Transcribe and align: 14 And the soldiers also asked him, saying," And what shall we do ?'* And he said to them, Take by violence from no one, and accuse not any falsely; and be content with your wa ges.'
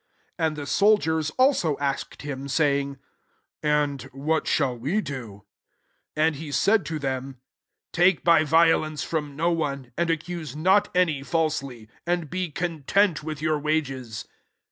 14 0.39 0.47
And 0.47 0.55
the 0.57 0.65
soldiers 0.65 1.29
also 1.37 1.77
asked 1.77 2.23
him, 2.23 2.47
saying," 2.47 2.97
And 3.61 4.01
what 4.13 4.47
shall 4.47 4.75
we 4.75 4.99
do 4.99 5.43
?'* 4.99 5.43
And 6.15 6.37
he 6.37 6.51
said 6.51 6.87
to 6.87 6.97
them, 6.97 7.37
Take 7.93 8.23
by 8.23 8.43
violence 8.43 9.03
from 9.03 9.35
no 9.35 9.51
one, 9.51 9.91
and 9.95 10.09
accuse 10.09 10.55
not 10.55 10.89
any 10.95 11.21
falsely; 11.21 11.87
and 12.07 12.31
be 12.31 12.49
content 12.49 13.21
with 13.23 13.43
your 13.43 13.59
wa 13.59 13.79
ges.' 13.79 14.27